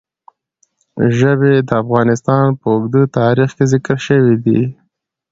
ژبې 1.17 1.53
د 1.67 1.69
افغانستان 1.83 2.45
په 2.59 2.65
اوږده 2.73 3.03
تاریخ 3.19 3.49
کې 3.57 3.65
ذکر 3.73 3.97
شوی 4.07 4.35
دی. 4.45 4.61